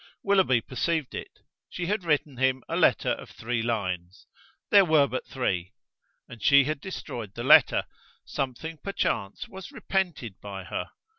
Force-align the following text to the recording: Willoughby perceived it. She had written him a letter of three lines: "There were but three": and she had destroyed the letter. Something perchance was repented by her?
Willoughby 0.23 0.61
perceived 0.61 1.13
it. 1.13 1.29
She 1.69 1.85
had 1.85 2.03
written 2.03 2.37
him 2.37 2.63
a 2.67 2.75
letter 2.75 3.09
of 3.11 3.29
three 3.29 3.61
lines: 3.61 4.25
"There 4.71 4.83
were 4.83 5.05
but 5.05 5.27
three": 5.27 5.73
and 6.27 6.41
she 6.41 6.63
had 6.63 6.81
destroyed 6.81 7.35
the 7.35 7.43
letter. 7.43 7.85
Something 8.25 8.77
perchance 8.79 9.47
was 9.47 9.71
repented 9.71 10.41
by 10.41 10.63
her? 10.63 10.89